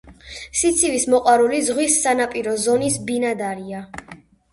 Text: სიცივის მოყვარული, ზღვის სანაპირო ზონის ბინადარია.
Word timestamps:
სიცივის 0.59 1.03
მოყვარული, 1.13 1.59
ზღვის 1.67 1.97
სანაპირო 2.05 2.55
ზონის 2.63 2.97
ბინადარია. 3.11 3.83